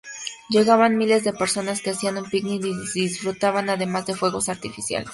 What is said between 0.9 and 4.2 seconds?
miles de personas, que hacían un picnic y disfrutaban además de